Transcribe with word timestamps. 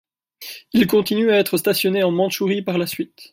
Il 0.73 0.87
continue 0.87 1.29
à 1.29 1.37
être 1.37 1.57
stationné 1.59 2.01
en 2.01 2.09
Mandchourie 2.09 2.63
par 2.63 2.79
la 2.79 2.87
suite. 2.87 3.29